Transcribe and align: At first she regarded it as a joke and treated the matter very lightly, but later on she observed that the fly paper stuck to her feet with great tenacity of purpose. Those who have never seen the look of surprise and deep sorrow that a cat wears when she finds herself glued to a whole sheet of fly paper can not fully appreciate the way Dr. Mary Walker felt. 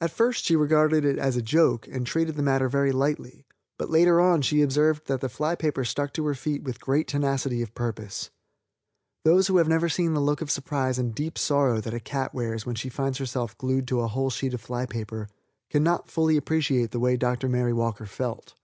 At 0.00 0.12
first 0.12 0.44
she 0.44 0.54
regarded 0.54 1.04
it 1.04 1.18
as 1.18 1.34
a 1.36 1.42
joke 1.42 1.88
and 1.88 2.06
treated 2.06 2.36
the 2.36 2.40
matter 2.44 2.68
very 2.68 2.92
lightly, 2.92 3.46
but 3.78 3.90
later 3.90 4.20
on 4.20 4.42
she 4.42 4.62
observed 4.62 5.08
that 5.08 5.20
the 5.20 5.28
fly 5.28 5.56
paper 5.56 5.84
stuck 5.84 6.12
to 6.12 6.26
her 6.26 6.36
feet 6.36 6.62
with 6.62 6.80
great 6.80 7.08
tenacity 7.08 7.60
of 7.60 7.74
purpose. 7.74 8.30
Those 9.24 9.48
who 9.48 9.56
have 9.56 9.66
never 9.66 9.88
seen 9.88 10.14
the 10.14 10.20
look 10.20 10.40
of 10.40 10.52
surprise 10.52 11.00
and 11.00 11.12
deep 11.12 11.36
sorrow 11.36 11.80
that 11.80 11.92
a 11.92 11.98
cat 11.98 12.32
wears 12.32 12.64
when 12.64 12.76
she 12.76 12.88
finds 12.88 13.18
herself 13.18 13.58
glued 13.58 13.88
to 13.88 14.02
a 14.02 14.06
whole 14.06 14.30
sheet 14.30 14.54
of 14.54 14.60
fly 14.60 14.86
paper 14.86 15.26
can 15.68 15.82
not 15.82 16.08
fully 16.08 16.36
appreciate 16.36 16.92
the 16.92 17.00
way 17.00 17.16
Dr. 17.16 17.48
Mary 17.48 17.72
Walker 17.72 18.06
felt. 18.06 18.54